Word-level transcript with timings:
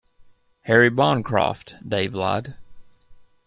Harry 0.61 0.89
Bancroft, 0.89 1.75
Dave 1.87 2.15
lied. 2.15 2.55